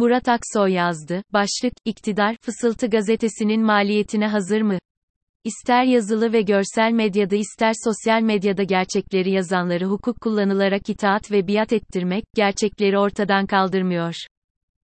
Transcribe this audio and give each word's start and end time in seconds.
Murat 0.00 0.28
Aksoy 0.28 0.72
yazdı. 0.72 1.22
Başlık, 1.32 1.72
İktidar, 1.84 2.36
Fısıltı 2.40 2.90
gazetesinin 2.90 3.62
maliyetine 3.62 4.26
hazır 4.26 4.62
mı? 4.62 4.78
İster 5.44 5.84
yazılı 5.84 6.32
ve 6.32 6.42
görsel 6.42 6.92
medyada 6.92 7.36
ister 7.36 7.72
sosyal 7.84 8.22
medyada 8.22 8.62
gerçekleri 8.62 9.30
yazanları 9.30 9.86
hukuk 9.86 10.20
kullanılarak 10.20 10.88
itaat 10.88 11.32
ve 11.32 11.48
biat 11.48 11.72
ettirmek, 11.72 12.24
gerçekleri 12.34 12.98
ortadan 12.98 13.46
kaldırmıyor. 13.46 14.14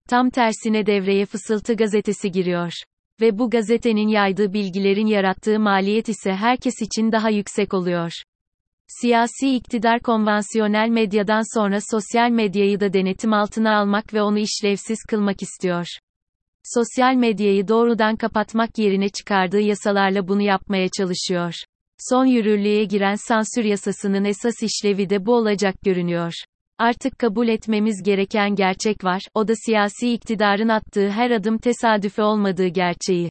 Tam 0.10 0.29
tersine 0.29 0.86
devreye 0.86 1.26
Fısıltı 1.26 1.74
gazetesi 1.74 2.32
giriyor. 2.32 2.72
Ve 3.22 3.40
bu 3.40 3.50
gazetenin 3.50 4.08
yaydığı 4.08 4.54
bilgilerin 4.54 5.08
yarattığı 5.08 5.60
maliyet 5.60 6.10
ise 6.10 6.34
herkes 6.34 6.82
için 6.82 7.12
daha 7.12 7.30
yüksek 7.30 7.74
oluyor. 7.74 8.12
Siyasi 8.88 9.56
iktidar 9.56 9.99
konvansiyonel 9.99 10.90
medyadan 10.90 11.58
sonra 11.58 11.79
sosyal 11.92 12.29
medyayı 12.29 12.79
da 12.79 12.94
denetim 12.94 13.34
altına 13.34 13.78
almak 13.78 14.13
ve 14.13 14.22
onu 14.22 14.40
işlevsiz 14.40 14.98
kılmak 15.10 15.42
istiyor. 15.42 15.88
Sosyal 16.63 17.16
medyayı 17.16 17.67
doğrudan 17.67 18.16
kapatmak 18.16 18.77
yerine 18.77 19.09
çıkardığı 19.09 19.62
yasalarla 19.62 20.27
bunu 20.27 20.41
yapmaya 20.41 20.90
çalışıyor. 20.98 21.54
Son 22.09 22.26
yürürlüğe 22.26 22.84
giren 22.84 23.16
sansür 23.16 23.63
yasasının 23.63 24.26
esas 24.26 24.63
işlevi 24.63 25.09
de 25.09 25.26
bu 25.26 25.35
olacak 25.35 25.76
görünüyor. 25.81 26.34
Artık 26.77 27.20
kabul 27.20 27.48
etmemiz 27.48 28.04
gereken 28.04 28.55
gerçek 28.55 29.04
var, 29.04 29.21
o 29.34 29.48
da 29.48 29.54
siyasi 29.65 30.13
iktidarın 30.13 30.70
attığı 30.70 31.09
her 31.09 31.31
adım 31.31 31.57
tesadüfe 31.57 32.23
olmadığı 32.23 32.68
gerçeği. 32.68 33.29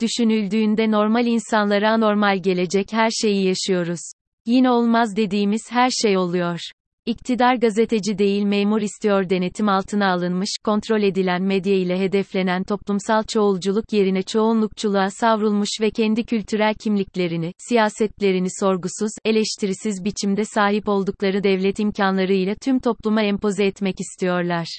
Düşünüldüğünde 0.00 0.90
normal 0.90 1.26
insanlara 1.26 1.90
anormal 1.90 2.42
gelecek 2.42 2.92
her 2.92 3.10
şeyi 3.10 3.46
yaşıyoruz. 3.46 4.00
Yine 4.46 4.70
olmaz 4.70 5.16
dediğimiz 5.16 5.62
her 5.70 5.90
şey 5.90 6.18
oluyor. 6.18 6.60
İktidar 7.06 7.54
gazeteci 7.54 8.18
değil 8.18 8.42
memur 8.42 8.80
istiyor 8.80 9.30
denetim 9.30 9.68
altına 9.68 10.12
alınmış, 10.12 10.48
kontrol 10.64 11.02
edilen 11.02 11.42
medya 11.42 11.74
ile 11.74 11.98
hedeflenen 11.98 12.64
toplumsal 12.64 13.22
çoğulculuk 13.22 13.92
yerine 13.92 14.22
çoğunlukçuluğa 14.22 15.10
savrulmuş 15.10 15.68
ve 15.80 15.90
kendi 15.90 16.24
kültürel 16.24 16.74
kimliklerini, 16.74 17.52
siyasetlerini 17.68 18.48
sorgusuz, 18.60 19.10
eleştirisiz 19.24 20.04
biçimde 20.04 20.44
sahip 20.44 20.88
oldukları 20.88 21.42
devlet 21.42 21.78
imkanlarıyla 21.78 22.54
tüm 22.54 22.78
topluma 22.78 23.22
empoze 23.22 23.64
etmek 23.64 24.00
istiyorlar. 24.00 24.78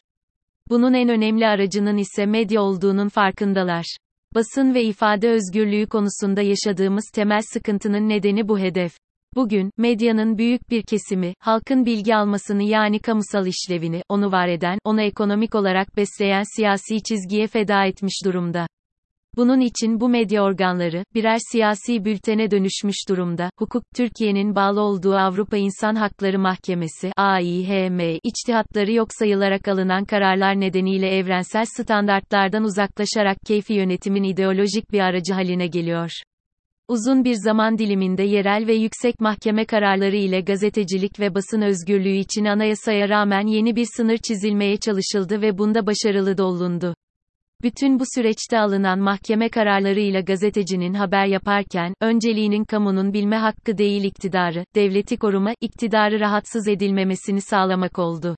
Bunun 0.69 0.93
en 0.93 1.09
önemli 1.09 1.47
aracının 1.47 1.97
ise 1.97 2.25
medya 2.25 2.61
olduğunun 2.61 3.09
farkındalar. 3.09 3.97
Basın 4.35 4.73
ve 4.73 4.83
ifade 4.83 5.29
özgürlüğü 5.29 5.87
konusunda 5.87 6.41
yaşadığımız 6.41 7.05
temel 7.13 7.41
sıkıntının 7.53 8.09
nedeni 8.09 8.47
bu 8.47 8.59
hedef. 8.59 8.97
Bugün, 9.35 9.71
medyanın 9.77 10.37
büyük 10.37 10.69
bir 10.69 10.83
kesimi, 10.83 11.33
halkın 11.39 11.85
bilgi 11.85 12.15
almasını 12.15 12.63
yani 12.63 12.99
kamusal 12.99 13.47
işlevini, 13.47 14.01
onu 14.09 14.31
var 14.31 14.47
eden, 14.47 14.79
onu 14.83 15.01
ekonomik 15.01 15.55
olarak 15.55 15.97
besleyen 15.97 16.43
siyasi 16.55 17.03
çizgiye 17.03 17.47
feda 17.47 17.85
etmiş 17.85 18.25
durumda. 18.25 18.67
Bunun 19.35 19.59
için 19.59 19.99
bu 19.99 20.09
medya 20.09 20.43
organları, 20.43 21.03
birer 21.13 21.37
siyasi 21.51 22.05
bültene 22.05 22.51
dönüşmüş 22.51 22.95
durumda. 23.09 23.49
Hukuk, 23.59 23.83
Türkiye'nin 23.95 24.55
bağlı 24.55 24.81
olduğu 24.81 25.15
Avrupa 25.15 25.57
İnsan 25.57 25.95
Hakları 25.95 26.39
Mahkemesi, 26.39 27.11
AİHM, 27.17 27.99
içtihatları 28.23 28.93
yok 28.93 29.07
sayılarak 29.19 29.67
alınan 29.67 30.05
kararlar 30.05 30.59
nedeniyle 30.59 31.07
evrensel 31.09 31.65
standartlardan 31.65 32.63
uzaklaşarak 32.63 33.37
keyfi 33.47 33.73
yönetimin 33.73 34.23
ideolojik 34.23 34.91
bir 34.91 34.99
aracı 34.99 35.33
haline 35.33 35.67
geliyor. 35.67 36.11
Uzun 36.89 37.23
bir 37.23 37.33
zaman 37.33 37.77
diliminde 37.77 38.23
yerel 38.23 38.67
ve 38.67 38.73
yüksek 38.73 39.19
mahkeme 39.19 39.65
kararları 39.65 40.15
ile 40.15 40.41
gazetecilik 40.41 41.19
ve 41.19 41.35
basın 41.35 41.61
özgürlüğü 41.61 42.15
için 42.15 42.45
anayasaya 42.45 43.09
rağmen 43.09 43.47
yeni 43.47 43.75
bir 43.75 43.87
sınır 43.97 44.17
çizilmeye 44.17 44.77
çalışıldı 44.77 45.41
ve 45.41 45.57
bunda 45.57 45.87
başarılı 45.87 46.37
da. 46.37 46.95
Bütün 47.61 47.99
bu 47.99 48.03
süreçte 48.15 48.59
alınan 48.59 48.99
mahkeme 48.99 49.49
kararlarıyla 49.49 50.21
gazetecinin 50.21 50.93
haber 50.93 51.25
yaparken, 51.25 51.93
önceliğinin 52.01 52.63
kamunun 52.63 53.13
bilme 53.13 53.37
hakkı 53.37 53.77
değil 53.77 54.03
iktidarı, 54.03 54.65
devleti 54.75 55.17
koruma, 55.17 55.53
iktidarı 55.61 56.19
rahatsız 56.19 56.67
edilmemesini 56.67 57.41
sağlamak 57.41 57.99
oldu. 57.99 58.35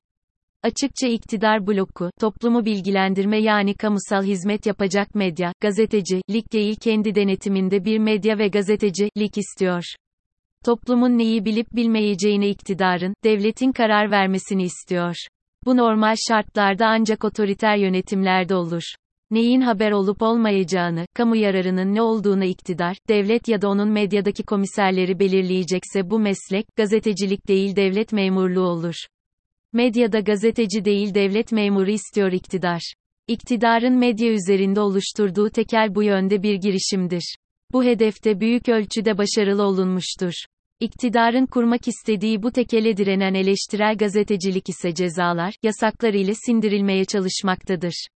Açıkça 0.63 1.07
iktidar 1.07 1.67
bloku, 1.67 2.11
toplumu 2.19 2.65
bilgilendirme 2.65 3.41
yani 3.41 3.73
kamusal 3.73 4.23
hizmet 4.23 4.65
yapacak 4.65 5.15
medya, 5.15 5.53
gazeteci, 5.61 6.21
lik 6.29 6.53
değil 6.53 6.75
kendi 6.75 7.15
denetiminde 7.15 7.85
bir 7.85 7.97
medya 7.97 8.37
ve 8.37 8.47
gazeteci, 8.47 9.09
lik 9.17 9.37
istiyor. 9.37 9.83
Toplumun 10.65 11.17
neyi 11.17 11.45
bilip 11.45 11.75
bilmeyeceğine 11.75 12.49
iktidarın, 12.49 13.13
devletin 13.23 13.71
karar 13.71 14.11
vermesini 14.11 14.63
istiyor. 14.63 15.15
Bu 15.65 15.77
normal 15.77 16.15
şartlarda 16.27 16.87
ancak 16.87 17.25
otoriter 17.25 17.77
yönetimlerde 17.77 18.55
olur. 18.55 18.83
Neyin 19.31 19.61
haber 19.61 19.91
olup 19.91 20.21
olmayacağını, 20.21 21.05
kamu 21.13 21.35
yararının 21.35 21.95
ne 21.95 22.01
olduğunu 22.01 22.43
iktidar, 22.43 22.97
devlet 23.09 23.47
ya 23.47 23.61
da 23.61 23.69
onun 23.69 23.89
medyadaki 23.89 24.43
komiserleri 24.43 25.19
belirleyecekse 25.19 26.09
bu 26.09 26.19
meslek, 26.19 26.65
gazetecilik 26.75 27.47
değil 27.47 27.75
devlet 27.75 28.13
memurluğu 28.13 28.67
olur. 28.67 28.95
Medyada 29.74 30.19
gazeteci 30.19 30.85
değil 30.85 31.13
devlet 31.13 31.52
memuru 31.52 31.90
istiyor 31.90 32.31
iktidar. 32.31 32.94
İktidarın 33.28 33.94
medya 33.94 34.31
üzerinde 34.31 34.80
oluşturduğu 34.80 35.50
tekel 35.50 35.96
bu 35.96 36.03
yönde 36.03 36.44
bir 36.44 36.56
girişimdir. 36.56 37.35
Bu 37.72 37.84
hedefte 37.84 38.40
büyük 38.40 38.69
ölçüde 38.69 39.18
başarılı 39.18 39.63
olunmuştur. 39.63 40.34
İktidarın 40.80 41.46
kurmak 41.46 41.88
istediği 41.88 42.44
bu 42.44 42.52
tekele 42.52 42.97
direnen 42.97 43.34
eleştirel 43.34 43.97
gazetecilik 43.97 44.69
ise 44.69 44.94
cezalar, 44.94 45.53
yasaklar 45.63 46.13
ile 46.13 46.34
sindirilmeye 46.34 47.06
çalışmaktadır. 47.06 48.07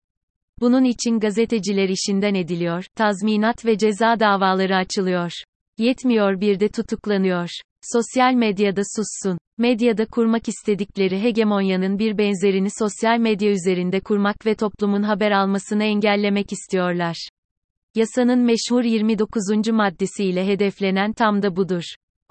Bunun 0.59 0.83
için 0.83 1.19
gazeteciler 1.19 1.89
işinden 1.89 2.35
ediliyor, 2.35 2.85
tazminat 2.95 3.65
ve 3.65 3.77
ceza 3.77 4.19
davaları 4.19 4.75
açılıyor. 4.75 5.31
Yetmiyor 5.77 6.41
bir 6.41 6.59
de 6.59 6.69
tutuklanıyor. 6.69 7.49
Sosyal 7.91 8.33
medyada 8.33 8.81
sussun. 8.95 9.37
Medyada 9.57 10.05
kurmak 10.05 10.47
istedikleri 10.47 11.23
hegemonyanın 11.23 11.99
bir 11.99 12.17
benzerini 12.17 12.69
sosyal 12.79 13.19
medya 13.19 13.51
üzerinde 13.51 13.99
kurmak 13.99 14.45
ve 14.45 14.55
toplumun 14.55 15.03
haber 15.03 15.31
almasını 15.31 15.83
engellemek 15.83 16.51
istiyorlar. 16.51 17.29
Yasanın 17.95 18.39
meşhur 18.39 18.83
29. 18.83 19.43
maddesiyle 19.71 20.47
hedeflenen 20.47 21.13
tam 21.13 21.41
da 21.41 21.55
budur. 21.55 21.83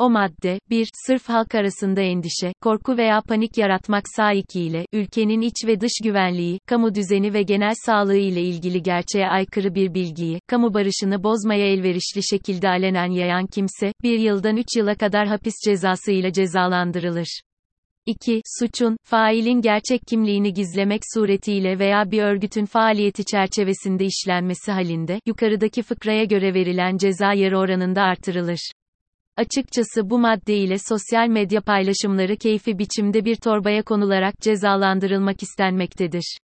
O 0.02 0.10
madde, 0.10 0.58
1. 0.70 0.88
Sırf 1.06 1.28
halk 1.28 1.54
arasında 1.54 2.00
endişe, 2.00 2.52
korku 2.60 2.96
veya 2.96 3.20
panik 3.28 3.58
yaratmak 3.58 4.04
saikiyle, 4.16 4.86
ülkenin 4.92 5.40
iç 5.40 5.54
ve 5.66 5.80
dış 5.80 5.92
güvenliği, 6.04 6.58
kamu 6.66 6.94
düzeni 6.94 7.34
ve 7.34 7.42
genel 7.42 7.74
sağlığı 7.86 8.16
ile 8.16 8.42
ilgili 8.42 8.82
gerçeğe 8.82 9.28
aykırı 9.28 9.74
bir 9.74 9.94
bilgiyi, 9.94 10.40
kamu 10.48 10.74
barışını 10.74 11.24
bozmaya 11.24 11.66
elverişli 11.66 12.22
şekilde 12.30 12.68
alenen 12.68 13.10
yayan 13.10 13.46
kimse, 13.46 13.92
bir 14.02 14.18
yıldan 14.18 14.56
3 14.56 14.66
yıla 14.76 14.94
kadar 14.94 15.26
hapis 15.26 15.54
cezası 15.64 16.12
ile 16.12 16.32
cezalandırılır. 16.32 17.40
2. 18.06 18.40
Suçun, 18.58 18.96
failin 19.04 19.60
gerçek 19.60 20.00
kimliğini 20.08 20.52
gizlemek 20.52 21.02
suretiyle 21.14 21.78
veya 21.78 22.10
bir 22.10 22.22
örgütün 22.22 22.64
faaliyeti 22.64 23.24
çerçevesinde 23.24 24.04
işlenmesi 24.04 24.72
halinde, 24.72 25.20
yukarıdaki 25.26 25.82
fıkraya 25.82 26.24
göre 26.24 26.54
verilen 26.54 26.96
ceza 26.96 27.32
yarı 27.32 27.58
oranında 27.58 28.02
artırılır. 28.02 28.70
Açıkçası 29.36 30.10
bu 30.10 30.18
madde 30.18 30.56
ile 30.56 30.76
sosyal 30.78 31.28
medya 31.28 31.60
paylaşımları 31.60 32.36
keyfi 32.36 32.78
biçimde 32.78 33.24
bir 33.24 33.36
torbaya 33.36 33.82
konularak 33.82 34.34
cezalandırılmak 34.40 35.42
istenmektedir. 35.42 36.38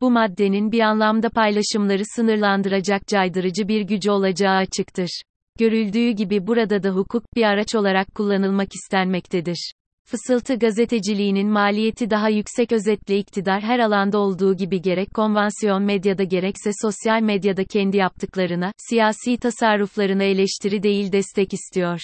Bu 0.00 0.10
maddenin 0.10 0.72
bir 0.72 0.80
anlamda 0.80 1.30
paylaşımları 1.30 2.02
sınırlandıracak 2.16 3.06
caydırıcı 3.06 3.68
bir 3.68 3.80
gücü 3.80 4.10
olacağı 4.10 4.56
açıktır. 4.56 5.22
Görüldüğü 5.58 6.10
gibi 6.10 6.46
burada 6.46 6.82
da 6.82 6.90
hukuk 6.90 7.24
bir 7.36 7.42
araç 7.42 7.74
olarak 7.74 8.14
kullanılmak 8.14 8.68
istenmektedir. 8.74 9.72
Fısıltı 10.06 10.58
gazeteciliğinin 10.58 11.48
maliyeti 11.48 12.10
daha 12.10 12.28
yüksek 12.28 12.72
özetle 12.72 13.18
iktidar 13.18 13.62
her 13.62 13.78
alanda 13.78 14.18
olduğu 14.18 14.56
gibi 14.56 14.82
gerek 14.82 15.14
konvansiyon 15.14 15.82
medyada 15.82 16.24
gerekse 16.24 16.70
sosyal 16.82 17.22
medyada 17.22 17.64
kendi 17.64 17.96
yaptıklarına, 17.96 18.72
siyasi 18.88 19.36
tasarruflarına 19.36 20.22
eleştiri 20.22 20.82
değil 20.82 21.12
destek 21.12 21.54
istiyor. 21.54 22.00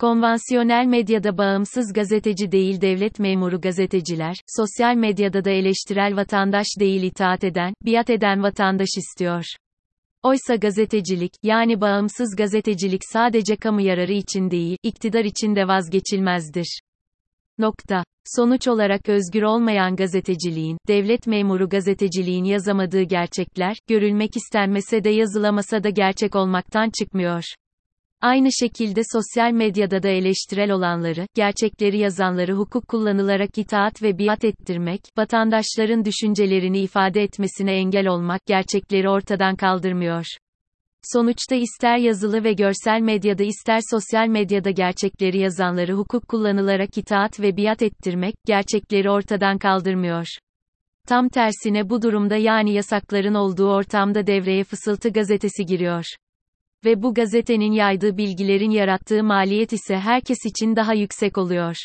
Konvansiyonel 0.00 0.86
medyada 0.86 1.38
bağımsız 1.38 1.92
gazeteci 1.92 2.52
değil 2.52 2.80
devlet 2.80 3.18
memuru 3.18 3.60
gazeteciler, 3.60 4.36
sosyal 4.46 4.94
medyada 4.94 5.44
da 5.44 5.50
eleştirel 5.50 6.16
vatandaş 6.16 6.66
değil 6.80 7.02
itaat 7.02 7.44
eden, 7.44 7.74
biat 7.82 8.10
eden 8.10 8.42
vatandaş 8.42 8.88
istiyor. 8.98 9.44
Oysa 10.22 10.56
gazetecilik, 10.56 11.32
yani 11.42 11.80
bağımsız 11.80 12.36
gazetecilik 12.36 13.00
sadece 13.12 13.56
kamu 13.56 13.80
yararı 13.80 14.12
için 14.12 14.50
değil, 14.50 14.76
iktidar 14.82 15.24
için 15.24 15.56
de 15.56 15.68
vazgeçilmezdir. 15.68 16.80
Nokta. 17.58 18.04
Sonuç 18.36 18.68
olarak 18.68 19.08
özgür 19.08 19.42
olmayan 19.42 19.96
gazeteciliğin, 19.96 20.78
devlet 20.88 21.26
memuru 21.26 21.68
gazeteciliğin 21.68 22.44
yazamadığı 22.44 23.02
gerçekler, 23.02 23.76
görülmek 23.88 24.36
istenmese 24.36 25.04
de 25.04 25.10
yazılamasa 25.10 25.84
da 25.84 25.88
gerçek 25.88 26.36
olmaktan 26.36 26.90
çıkmıyor. 26.98 27.44
Aynı 28.20 28.48
şekilde 28.52 29.00
sosyal 29.12 29.52
medyada 29.52 30.02
da 30.02 30.08
eleştirel 30.08 30.70
olanları, 30.70 31.26
gerçekleri 31.34 31.98
yazanları 31.98 32.54
hukuk 32.54 32.88
kullanılarak 32.88 33.58
itaat 33.58 34.02
ve 34.02 34.18
biat 34.18 34.44
ettirmek, 34.44 35.00
vatandaşların 35.18 36.04
düşüncelerini 36.04 36.78
ifade 36.78 37.22
etmesine 37.22 37.72
engel 37.72 38.06
olmak 38.06 38.46
gerçekleri 38.46 39.08
ortadan 39.08 39.56
kaldırmıyor. 39.56 40.24
Sonuçta 41.12 41.54
ister 41.54 41.96
yazılı 41.96 42.44
ve 42.44 42.52
görsel 42.52 43.00
medyada 43.00 43.42
ister 43.42 43.80
sosyal 43.90 44.28
medyada 44.28 44.70
gerçekleri 44.70 45.38
yazanları 45.38 45.92
hukuk 45.92 46.28
kullanılarak 46.28 46.98
itaat 46.98 47.40
ve 47.40 47.56
biat 47.56 47.82
ettirmek, 47.82 48.34
gerçekleri 48.46 49.10
ortadan 49.10 49.58
kaldırmıyor. 49.58 50.26
Tam 51.08 51.28
tersine 51.28 51.90
bu 51.90 52.02
durumda 52.02 52.36
yani 52.36 52.72
yasakların 52.72 53.34
olduğu 53.34 53.68
ortamda 53.68 54.26
devreye 54.26 54.64
Fısıltı 54.64 55.08
gazetesi 55.08 55.66
giriyor. 55.66 56.04
Ve 56.86 57.02
bu 57.02 57.14
gazetenin 57.14 57.72
yaydığı 57.72 58.16
bilgilerin 58.16 58.70
yarattığı 58.70 59.24
maliyet 59.24 59.72
ise 59.72 59.96
herkes 59.96 60.38
için 60.46 60.76
daha 60.76 60.94
yüksek 60.94 61.38
oluyor. 61.38 61.76